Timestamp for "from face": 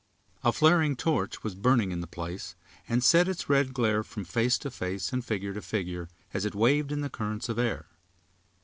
4.03-4.57